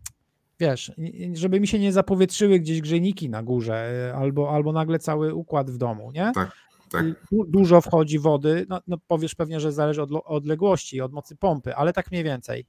[0.61, 0.93] wiesz,
[1.33, 5.71] żeby mi się nie zapowietrzyły gdzieś grzejniki na górze e, albo, albo nagle cały układ
[5.71, 6.33] w domu, nie?
[6.35, 6.53] Tak
[6.93, 7.05] tak.
[7.31, 11.93] dużo wchodzi wody, no, no, powiesz pewnie, że zależy od odległości, od mocy pompy, ale
[11.93, 12.67] tak mniej więcej.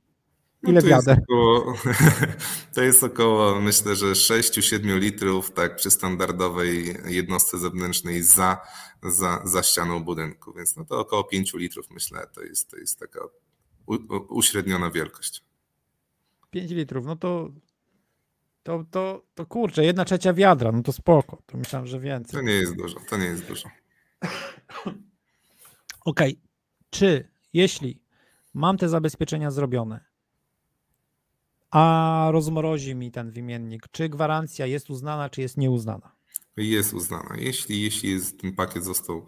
[0.63, 1.17] No Ile no to wiader?
[1.17, 1.73] Jest około,
[2.75, 8.57] to jest około, myślę, że 6-7 litrów tak przy standardowej jednostce zewnętrznej za,
[9.03, 12.99] za, za ścianą budynku, więc no to około 5 litrów myślę, to jest, to jest
[12.99, 13.19] taka
[13.85, 13.97] u,
[14.29, 15.43] uśredniona wielkość.
[16.51, 17.49] 5 litrów, no to
[18.63, 21.41] to, to, to kurczę, jedna trzecia wiadra, no to spoko.
[21.45, 22.39] To myślałem, że więcej.
[22.39, 23.69] To nie jest dużo, to nie jest dużo.
[26.05, 26.19] OK,
[26.89, 28.01] czy jeśli
[28.53, 29.99] mam te zabezpieczenia zrobione,
[31.71, 36.11] a rozmrozi mi ten wymiennik, czy gwarancja jest uznana, czy jest nieuznana?
[36.57, 37.35] Jest uznana.
[37.37, 39.25] Jeśli, jeśli ten pakiet został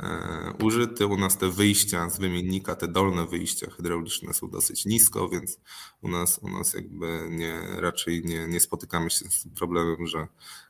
[0.00, 5.28] e, użyty, u nas te wyjścia z wymiennika, te dolne wyjścia hydrauliczne są dosyć nisko,
[5.28, 5.58] więc
[6.02, 10.26] u nas, u nas jakby nie, raczej nie, nie spotykamy się z problemem, że,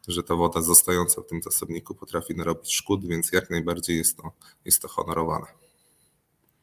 [0.08, 4.32] że ta woda zostająca w tym zasobniku potrafi narobić szkód, więc jak najbardziej jest to,
[4.64, 5.46] jest to honorowane.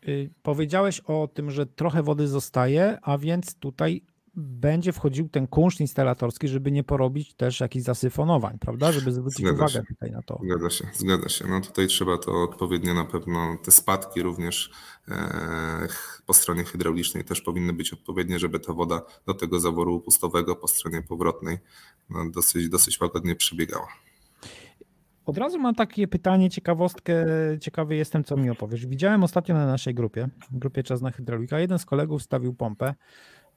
[0.07, 4.01] Y, powiedziałeś o tym, że trochę wody zostaje, a więc tutaj
[4.39, 8.91] będzie wchodził ten kunszt instalatorski, żeby nie porobić też jakichś zasyfonowań, prawda?
[8.91, 9.83] Żeby zwrócić zgadza uwagę się.
[9.83, 10.39] tutaj na to.
[10.43, 11.47] Zgadza się, zgadza się.
[11.47, 14.71] No tutaj trzeba to odpowiednio na pewno, te spadki również
[15.07, 15.87] e,
[16.25, 20.67] po stronie hydraulicznej też powinny być odpowiednie, żeby ta woda do tego zaworu upustowego po
[20.67, 21.57] stronie powrotnej
[22.09, 23.87] no, dosyć, dosyć łagodnie przebiegała.
[25.25, 27.25] Od razu mam takie pytanie, ciekawostkę,
[27.61, 28.85] ciekawy jestem, co mi opowiesz.
[28.85, 32.95] Widziałem ostatnio na naszej grupie, grupie Czasna Hydraulika, jeden z kolegów stawił pompę,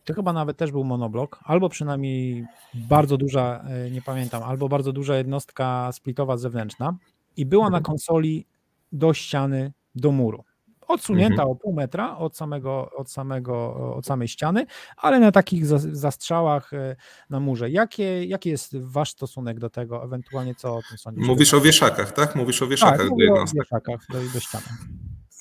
[0.04, 4.92] to chyba nawet też był monoblok, albo przynajmniej bardzo duża, e, nie pamiętam, albo bardzo
[4.92, 6.96] duża jednostka splitowa zewnętrzna
[7.36, 7.84] i była na mhm.
[7.84, 8.46] konsoli
[8.92, 10.44] do ściany, do muru.
[10.88, 11.48] odsunięta mhm.
[11.48, 16.96] o pół metra od, samego, od, samego, od samej ściany, ale na takich zastrzałach e,
[17.30, 17.70] na murze.
[17.70, 21.26] Jakie, jaki jest wasz stosunek do tego, ewentualnie co o tym sądzicie?
[21.26, 22.36] Mówisz o wieszakach, tak?
[22.36, 23.60] Mówisz o wieszakach tak, do jednostek.
[23.60, 24.66] o wieszakach do, do ściany.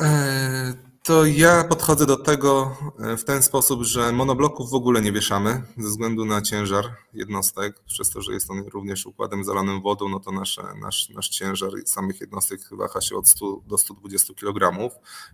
[0.02, 5.12] E, to ja podchodzę do tego e, w ten sposób, że monobloków w ogóle nie
[5.12, 7.80] wieszamy ze względu na ciężar jednostek.
[7.88, 11.72] Przez to, że jest on również układem zalanym wodą, no to nasze, nasz, nasz ciężar
[11.86, 14.90] samych jednostek waha się od 100 do 120 kg,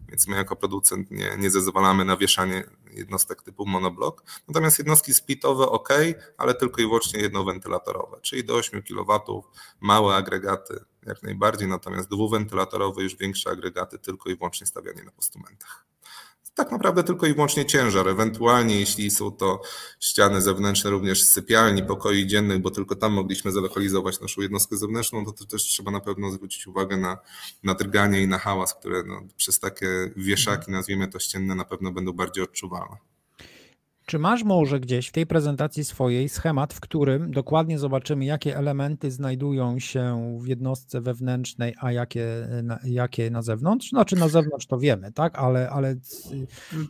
[0.10, 2.64] więc my jako producent nie, nie zezwalamy na wieszanie
[2.98, 4.24] jednostek typu monoblok.
[4.48, 5.90] Natomiast jednostki splitowe ok,
[6.38, 9.44] ale tylko i wyłącznie jednowentylatorowe, czyli do 8 kW,
[9.80, 15.86] małe agregaty jak najbardziej, natomiast dwuwentylatorowe, już większe agregaty, tylko i wyłącznie stawianie na postumentach.
[16.58, 19.62] Tak naprawdę tylko i wyłącznie ciężar, ewentualnie jeśli są to
[20.00, 25.32] ściany zewnętrzne również sypialni, pokoi dziennych, bo tylko tam mogliśmy zlokalizować naszą jednostkę zewnętrzną, to,
[25.32, 27.18] to też trzeba na pewno zwrócić uwagę na,
[27.64, 31.92] na drganie i na hałas, które no, przez takie wieszaki, nazwijmy to ścienne, na pewno
[31.92, 32.98] będą bardziej odczuwalne.
[34.10, 39.12] Czy masz może gdzieś w tej prezentacji swojej schemat, w którym dokładnie zobaczymy, jakie elementy
[39.12, 43.90] znajdują się w jednostce wewnętrznej, a jakie na, jakie na zewnątrz?
[43.90, 45.40] Znaczy na zewnątrz to wiemy, tak?
[45.40, 45.96] Ale, ale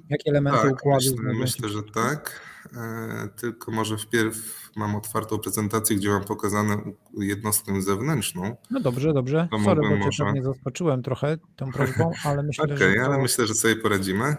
[0.09, 2.41] jakie elementy tak, układu myślę, myślę, że tak.
[2.75, 6.77] E, tylko może wpierw mam otwartą prezentację, gdzie mam pokazane
[7.17, 8.55] jednostkę zewnętrzną.
[8.71, 9.47] No dobrze, dobrze.
[9.63, 10.09] Sorry, bo może...
[10.09, 12.85] cię pewnie zaskoczyłem trochę tą prośbą, ale myślę, okay, że...
[12.85, 13.05] Okej, to...
[13.05, 14.35] ale myślę, że sobie poradzimy.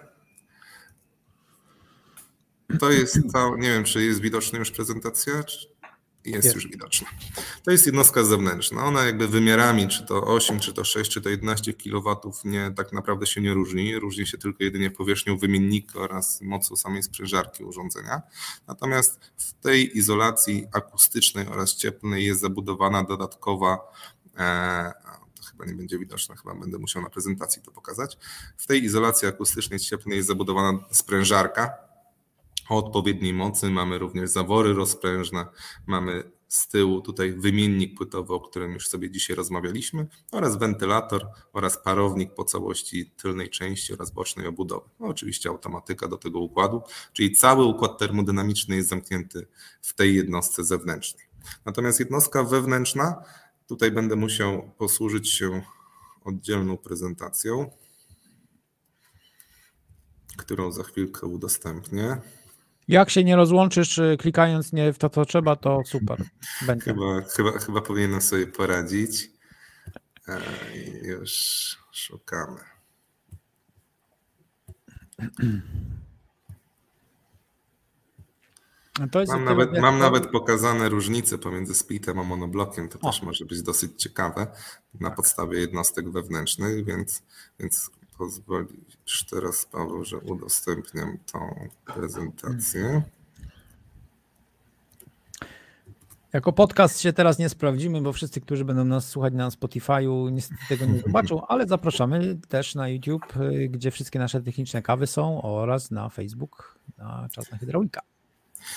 [2.80, 5.78] To jest ta, nie wiem, czy jest widoczna już prezentacja, czy
[6.24, 7.08] jest, jest, już widoczna.
[7.64, 8.84] To jest jednostka zewnętrzna.
[8.84, 12.92] Ona jakby wymiarami, czy to 8, czy to 6, czy to 11 kW, nie, tak
[12.92, 13.98] naprawdę się nie różni.
[13.98, 18.22] Różni się tylko jedynie powierzchnią wymiennika oraz mocą samej sprężarki urządzenia.
[18.66, 23.78] Natomiast w tej izolacji akustycznej oraz cieplnej jest zabudowana dodatkowa
[24.36, 24.92] e,
[25.50, 28.18] chyba nie będzie widoczna, chyba będę musiał na prezentacji to pokazać.
[28.56, 31.87] W tej izolacji akustycznej cieplnej jest zabudowana sprężarka,
[32.68, 33.70] o odpowiedniej mocy.
[33.70, 35.46] Mamy również zawory rozprężne,
[35.86, 41.82] mamy z tyłu tutaj wymiennik płytowy, o którym już sobie dzisiaj rozmawialiśmy, oraz wentylator oraz
[41.82, 44.88] parownik po całości tylnej części oraz bocznej obudowy.
[45.00, 49.46] No, oczywiście automatyka do tego układu, czyli cały układ termodynamiczny jest zamknięty
[49.82, 51.24] w tej jednostce zewnętrznej.
[51.64, 53.22] Natomiast jednostka wewnętrzna,
[53.66, 55.62] tutaj będę musiał posłużyć się
[56.24, 57.70] oddzielną prezentacją,
[60.36, 62.20] którą za chwilkę udostępnię.
[62.88, 66.24] Jak się nie rozłączysz, y, klikając nie w to, co trzeba, to super.
[66.66, 66.84] Będzie.
[66.84, 69.30] Chyba, chyba, chyba powinienem sobie poradzić.
[70.28, 70.40] E,
[71.02, 71.30] już
[71.92, 72.60] szukamy.
[79.28, 82.88] mam, nawet, mam nawet pokazane różnice pomiędzy splitem a monoblokiem.
[82.88, 83.10] To o.
[83.10, 84.46] też może być dosyć ciekawe
[85.00, 87.22] na podstawie jednostek wewnętrznych, więc,
[87.60, 93.02] więc pozwolisz teraz, Paweł, że udostępniam tą prezentację.
[96.32, 100.60] Jako podcast się teraz nie sprawdzimy, bo wszyscy, którzy będą nas słuchać na Spotify'u, niestety
[100.68, 103.34] tego nie zobaczą, ale zapraszamy też na YouTube,
[103.68, 108.00] gdzie wszystkie nasze techniczne kawy są oraz na Facebook na Czas na Hydraulika.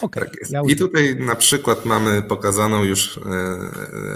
[0.02, 3.22] Okay, tak ja I tutaj na przykład mamy pokazaną już e,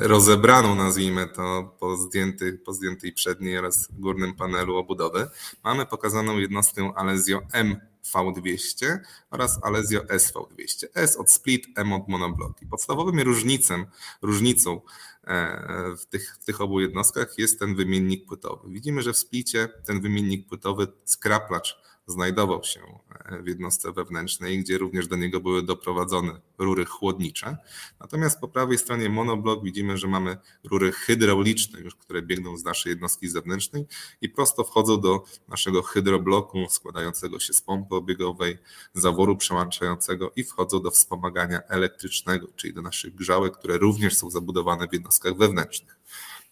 [0.08, 5.28] rozebraną, nazwijmy to, po, zdjęty, po zdjętej przedniej oraz górnym panelu obudowy.
[5.63, 8.97] Mamy pokazaną jednostkę Alesio MV200
[9.32, 10.86] oraz Alesio SV200.
[10.93, 12.65] S od split, M od monobloki.
[12.65, 13.86] Podstawowym różnicem,
[14.21, 14.82] różnicą
[15.23, 18.69] e, w tych, w tych obu jednostkach jest ten wymiennik płytowy.
[18.69, 22.81] Widzimy, że w splicie ten wymiennik płytowy skraplacz znajdował się
[23.25, 27.57] e, w jednostce wewnętrznej, gdzie również do niego były doprowadzone rury chłodnicze.
[27.99, 32.89] Natomiast po prawej stronie monoblok widzimy, że mamy rury hydrauliczne, już które biegną z naszej
[32.89, 33.85] jednostki zewnętrznej
[34.21, 38.57] i prosto wchodzą do naszego hydrobloku składającego się z pompy obiegowej,
[38.93, 44.87] zaworu przełączającego i wchodzą do wspomagania elektrycznego, czyli do naszych grzałek, które również są zabudowane
[44.87, 45.99] w jednostkach wewnętrznych.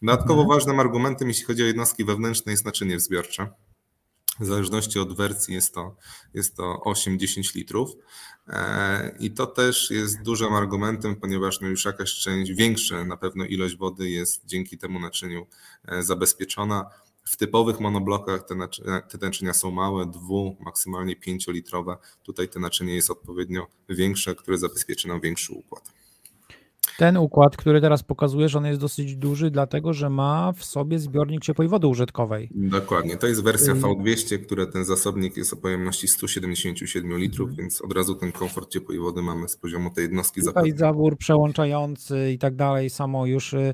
[0.02, 0.50] Dodatkowo mhm.
[0.60, 3.50] ważnym argumentem, jeśli chodzi o jednostki wewnętrzne, jest naczynie zbiorcze.
[4.40, 5.96] W zależności od wersji jest to,
[6.34, 7.92] jest to 8-10 litrów.
[8.48, 13.46] E, I to też jest dużym argumentem, ponieważ no już jakaś część, większa na pewno
[13.46, 15.48] ilość wody jest dzięki temu naczyniu
[15.86, 16.90] e, zabezpieczona.
[17.26, 21.98] W typowych monoblokach te, naczynia, te naczynia są małe, dwu, maksymalnie pięciolitrowe.
[22.24, 26.03] Tutaj te naczynie jest odpowiednio większe, które zabezpieczy nam większy układ.
[26.98, 31.42] Ten układ, który teraz pokazujesz, on jest dosyć duży, dlatego że ma w sobie zbiornik
[31.42, 32.50] ciepłej wody użytkowej.
[32.56, 33.18] Dokładnie.
[33.18, 37.58] To jest wersja V200, która ten zasobnik jest o pojemności 177 litrów, mhm.
[37.58, 42.32] więc od razu ten komfort ciepłej wody mamy z poziomu tej jednostki Tutaj zawór przełączający
[42.32, 43.74] i tak dalej, samo już y, mm,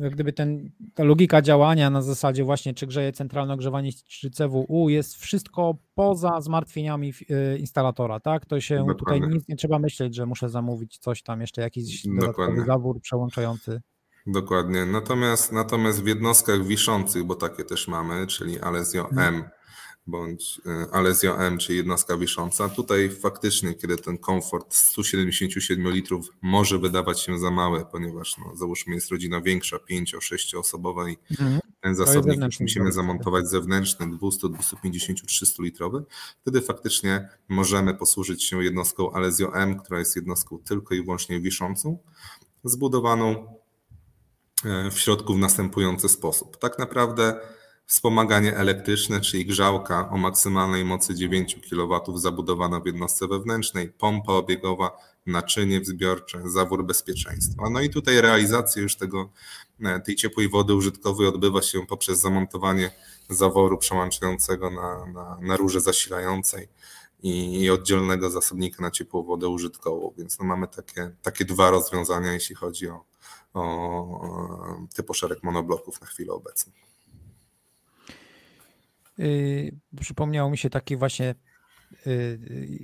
[0.00, 4.88] jak gdyby ten, ta logika działania na zasadzie właśnie czy grzeje centralne ogrzewanie czy CWU
[4.88, 8.46] jest wszystko poza zmartwieniami y, instalatora, tak?
[8.46, 8.96] To się Dokładnie.
[8.98, 13.80] tutaj nic nie trzeba myśleć, że muszę zamówić coś tam jeszcze, jakiś dodatkowy zawór przełączający.
[14.26, 14.86] Dokładnie.
[14.86, 19.34] Natomiast, natomiast w jednostkach wiszących, bo takie też mamy, czyli Alesio hmm.
[19.34, 19.44] M,
[20.06, 22.68] bądź e, Alesio M, czyli jednostka wisząca.
[22.68, 28.94] Tutaj faktycznie, kiedy ten komfort 177 litrów może wydawać się za małe, ponieważ no, załóżmy
[28.94, 31.60] jest rodzina większa, 5-6 osobowa i mhm.
[31.80, 36.04] ten zasobnik już musimy zamontować zewnętrzny 200, 250, 300 litrowy,
[36.40, 41.98] wtedy faktycznie możemy posłużyć się jednostką Alesio M, która jest jednostką tylko i wyłącznie wiszącą,
[42.64, 43.54] zbudowaną
[44.64, 46.56] e, w środku w następujący sposób.
[46.56, 47.40] Tak naprawdę
[47.90, 54.96] Wspomaganie elektryczne, czyli grzałka o maksymalnej mocy 9 kW zabudowana w jednostce wewnętrznej, pompa obiegowa,
[55.26, 57.70] naczynie wzbiorcze, zawór bezpieczeństwa.
[57.70, 59.30] No i tutaj realizacja już tego,
[59.84, 62.90] e, tej ciepłej wody użytkowej odbywa się poprzez zamontowanie
[63.28, 66.68] zaworu przełączającego na, na, na rurze zasilającej
[67.22, 70.14] i, i oddzielnego zasobnika na ciepłą wodę użytkową.
[70.18, 73.04] Więc no mamy takie, takie dwa rozwiązania, jeśli chodzi o,
[73.54, 76.72] o, o typoszereg monobloków na chwilę obecną.
[79.20, 81.34] Yy, przypomniało mi się taki właśnie
[82.06, 82.38] yy,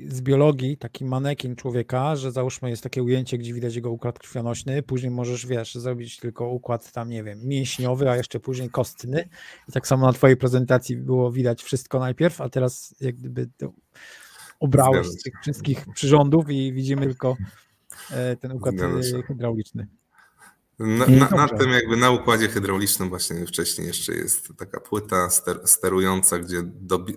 [0.09, 4.83] z biologii, taki manekin człowieka, że załóżmy jest takie ujęcie, gdzie widać jego układ krwionośny,
[4.83, 9.29] później możesz, wiesz, zrobić tylko układ tam, nie wiem, mięśniowy, a jeszcze później kostny.
[9.69, 13.49] I tak samo na twojej prezentacji było widać wszystko najpierw, a teraz jak gdyby
[14.61, 17.37] obrałeś z tych wszystkich przyrządów i widzimy tylko
[18.11, 19.87] e, ten układ e, hydrauliczny.
[20.79, 25.61] Na, na, na, tym jakby na układzie hydraulicznym właśnie wcześniej jeszcze jest taka płyta ster,
[25.65, 26.63] sterująca, gdzie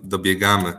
[0.02, 0.74] dobiegamy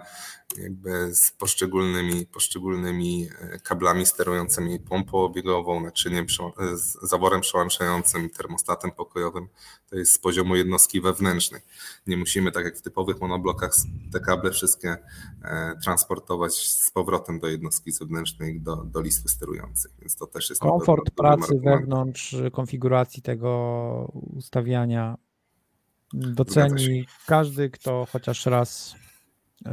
[0.58, 6.26] jakby z poszczególnymi, poszczególnymi e, kablami sterującymi pompą obiegową, naczyniem,
[6.60, 9.48] e, z zaworem przełączającym, termostatem pokojowym.
[9.90, 11.62] To jest z poziomu jednostki wewnętrznej.
[12.08, 13.72] Nie musimy, tak jak w typowych monoblokach,
[14.12, 14.98] te kable wszystkie
[15.44, 19.92] e, transportować z powrotem do jednostki zewnętrznej, do, do listy sterującej.
[20.00, 25.18] Więc to też jest komfort pracy wewnątrz konfiguracji tego ustawiania
[26.14, 28.96] doceni każdy, kto chociaż raz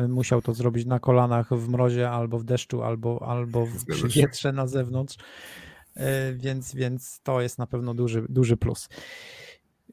[0.09, 4.53] musiał to zrobić na kolanach w mrozie albo w deszczu, albo, albo w przy wietrze
[4.53, 5.17] na zewnątrz,
[5.97, 8.89] e, więc, więc to jest na pewno duży, duży plus.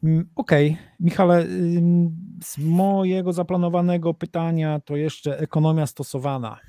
[0.03, 0.85] Mm, okej, okay.
[0.99, 1.47] Michale,
[2.43, 6.59] z mojego zaplanowanego pytania to jeszcze ekonomia stosowana.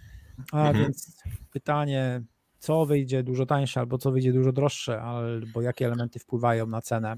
[0.53, 0.85] A mhm.
[0.85, 2.23] więc pytanie,
[2.59, 7.17] co wyjdzie dużo tańsze, albo co wyjdzie dużo droższe, albo jakie elementy wpływają na cenę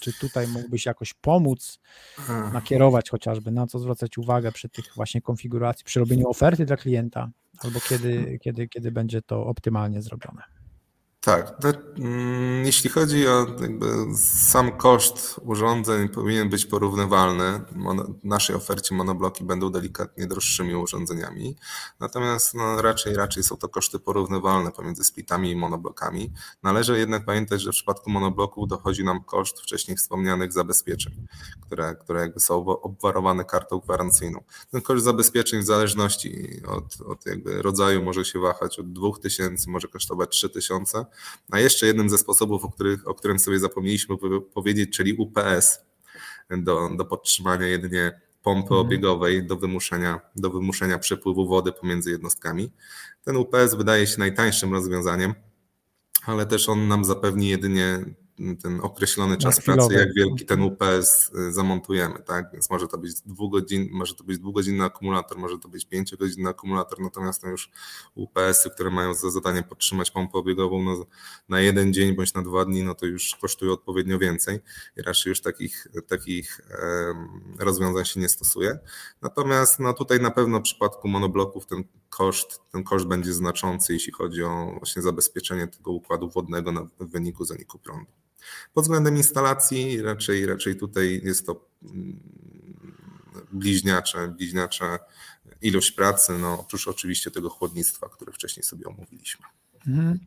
[0.00, 1.78] czy tutaj mógłbyś jakoś pomóc,
[2.52, 7.30] nakierować chociażby, na co zwracać uwagę przy tych właśnie konfiguracji, przy robieniu oferty dla klienta,
[7.58, 10.59] albo kiedy, kiedy, kiedy będzie to optymalnie zrobione?
[11.20, 11.56] Tak.
[11.98, 13.46] Mm, jeśli chodzi o
[14.16, 17.60] sam koszt urządzeń, powinien być porównywalny.
[18.22, 21.56] W naszej ofercie monobloki będą delikatnie droższymi urządzeniami,
[22.00, 26.32] natomiast no, raczej, raczej są to koszty porównywalne pomiędzy splitami i monoblokami.
[26.62, 31.26] Należy jednak pamiętać, że w przypadku monobloków dochodzi nam koszt wcześniej wspomnianych zabezpieczeń,
[31.60, 34.44] które, które jakby są obwarowane kartą gwarancyjną.
[34.70, 39.88] Ten koszt zabezpieczeń w zależności od, od jakby rodzaju może się wahać od 2000, może
[39.88, 41.09] kosztować 3000
[41.50, 44.16] a jeszcze jednym ze sposobów, o, których, o którym sobie zapomnieliśmy
[44.54, 45.78] powiedzieć, czyli UPS
[46.50, 48.80] do, do podtrzymania jedynie pompy mhm.
[48.80, 52.72] obiegowej do wymuszenia, do wymuszenia przepływu wody pomiędzy jednostkami.
[53.24, 55.34] Ten UPS wydaje się najtańszym rozwiązaniem,
[56.26, 58.04] ale też on nam zapewni jedynie
[58.62, 62.52] ten określony czas pracy, jak wielki ten UPS y, zamontujemy, tak?
[62.52, 67.00] Więc może to być dwugodzin, może to być dwugodzinny akumulator, może to być pięciogodzinny akumulator,
[67.00, 67.70] natomiast no już
[68.14, 71.06] UPS-y, które mają za zadanie podtrzymać pompę obiegową no,
[71.48, 74.58] na jeden dzień bądź na dwa dni, no to już kosztują odpowiednio więcej
[74.96, 76.60] i raczej już takich, takich
[77.58, 78.78] rozwiązań się nie stosuje.
[79.22, 84.12] Natomiast no tutaj na pewno w przypadku monobloków ten koszt, ten koszt będzie znaczący, jeśli
[84.12, 88.10] chodzi o właśnie zabezpieczenie tego układu wodnego na, w wyniku zaniku prądu.
[88.74, 92.20] Pod względem instalacji raczej, raczej tutaj jest to mm,
[93.52, 94.98] bliźniacze, bliźniacza
[95.62, 99.46] ilość pracy, no oprócz oczywiście tego chłodnictwa, które wcześniej sobie omówiliśmy.
[99.86, 100.18] Mhm.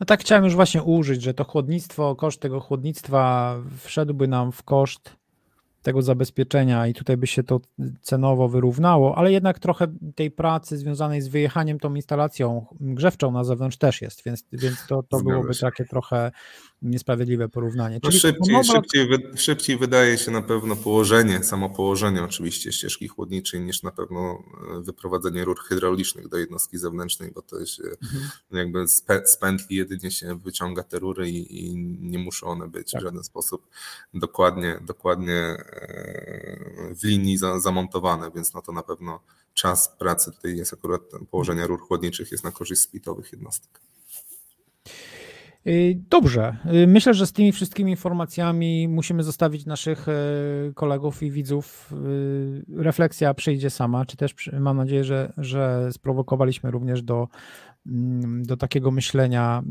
[0.00, 4.62] No tak chciałem już właśnie użyć, że to chłodnictwo, koszt tego chłodnictwa wszedłby nam w
[4.62, 5.16] koszt
[5.82, 7.60] tego zabezpieczenia i tutaj by się to
[8.00, 13.76] cenowo wyrównało, ale jednak trochę tej pracy związanej z wyjechaniem tą instalacją grzewczą na zewnątrz
[13.76, 16.32] też jest, więc, więc to, to byłoby takie trochę
[16.84, 18.00] niesprawiedliwe porównanie.
[18.02, 23.82] No szybciej, szybciej, szybciej wydaje się na pewno położenie, samo położenie oczywiście ścieżki chłodniczej niż
[23.82, 24.42] na pewno
[24.76, 28.30] e, wyprowadzenie rur hydraulicznych do jednostki zewnętrznej, bo to jest mhm.
[28.52, 28.88] jakby
[29.24, 33.00] z pętli jedynie się wyciąga te rury i, i nie muszą one być tak.
[33.00, 33.68] w żaden sposób
[34.14, 35.56] dokładnie, dokładnie
[36.90, 39.20] w linii za, zamontowane, więc no to na pewno
[39.54, 43.80] czas pracy tutaj jest akurat położenia rur chłodniczych jest na korzyść splitowych jednostek.
[45.66, 46.56] Y, dobrze.
[46.74, 50.12] Y, myślę, że z tymi wszystkimi informacjami musimy zostawić naszych y,
[50.74, 51.92] kolegów i widzów.
[52.76, 57.28] Refleksja przyjdzie sama, czy też mam nadzieję, że, że sprowokowaliśmy również do,
[57.86, 59.62] mm, do takiego myślenia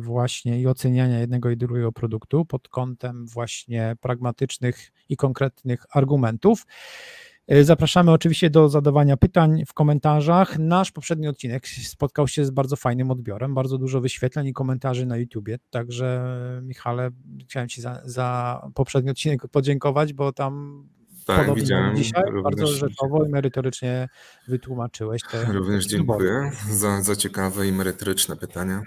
[0.00, 6.66] właśnie i oceniania jednego i drugiego produktu pod kątem właśnie pragmatycznych i konkretnych argumentów.
[7.48, 10.58] E, zapraszamy oczywiście do zadawania pytań w komentarzach.
[10.58, 15.16] Nasz poprzedni odcinek spotkał się z bardzo fajnym odbiorem, bardzo dużo wyświetleń i komentarzy na
[15.16, 15.58] YouTubie.
[15.70, 16.24] Także,
[16.62, 17.10] Michale,
[17.44, 20.84] chciałem Ci za, za poprzedni odcinek podziękować, bo tam
[21.26, 21.96] tak, widziałem.
[21.96, 24.08] Dzisiaj bardzo rzeczowo i merytorycznie
[24.48, 25.52] wytłumaczyłeś te.
[25.52, 28.82] Również dziękuję za, za ciekawe i merytoryczne pytania.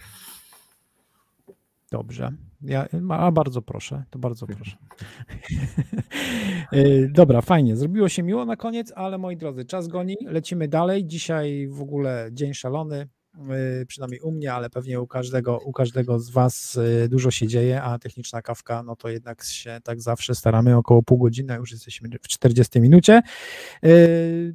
[1.91, 2.31] Dobrze.
[2.61, 4.77] Ja, a bardzo proszę, to bardzo proszę.
[6.71, 7.75] E, dobra, fajnie.
[7.75, 10.15] Zrobiło się miło na koniec, ale moi drodzy, czas goni.
[10.25, 11.05] Lecimy dalej.
[11.05, 13.07] Dzisiaj w ogóle dzień szalony.
[13.49, 17.47] E, przynajmniej u mnie, ale pewnie u każdego, u każdego z Was e, dużo się
[17.47, 21.71] dzieje, a techniczna kawka, no to jednak się tak zawsze staramy około pół godziny, już
[21.71, 23.21] jesteśmy w 40 minucie.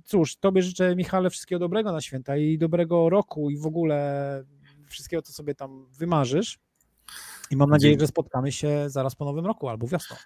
[0.05, 4.45] Cóż, Tobie życzę, Michale, wszystkiego dobrego na święta i dobrego roku i w ogóle
[4.89, 6.63] wszystkiego, co sobie tam wymarzysz.
[7.50, 10.16] I mam nadzieję, że spotkamy się zaraz po nowym roku albo wiosną.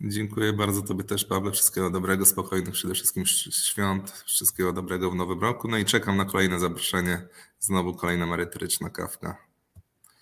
[0.00, 1.52] Dziękuję bardzo Tobie też, Pawle.
[1.52, 5.68] Wszystkiego dobrego, spokojnych przede wszystkim świąt, wszystkiego dobrego w nowym roku.
[5.68, 7.28] No i czekam na kolejne zaproszenie.
[7.60, 9.36] Znowu kolejna merytoryczna kawka.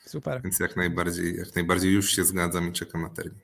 [0.07, 0.43] Super.
[0.43, 3.41] Więc jak najbardziej, jak najbardziej już się zgadzam i czekam na termin.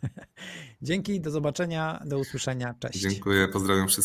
[0.82, 2.74] Dzięki, do zobaczenia, do usłyszenia.
[2.80, 3.00] Cześć.
[3.00, 4.04] Dziękuję, pozdrawiam wszystkich.